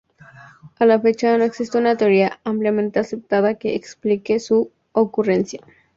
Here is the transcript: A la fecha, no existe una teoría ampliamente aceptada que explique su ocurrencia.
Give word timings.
A 0.79 0.85
la 0.87 0.99
fecha, 0.99 1.37
no 1.37 1.43
existe 1.43 1.77
una 1.77 1.95
teoría 1.95 2.39
ampliamente 2.43 2.97
aceptada 2.97 3.59
que 3.59 3.75
explique 3.75 4.39
su 4.39 4.71
ocurrencia. 4.93 5.59